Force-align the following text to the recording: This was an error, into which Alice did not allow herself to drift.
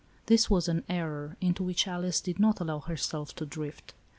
This 0.25 0.49
was 0.49 0.67
an 0.67 0.83
error, 0.89 1.37
into 1.41 1.61
which 1.61 1.87
Alice 1.87 2.21
did 2.21 2.39
not 2.39 2.59
allow 2.59 2.79
herself 2.79 3.35
to 3.35 3.45
drift. 3.45 3.93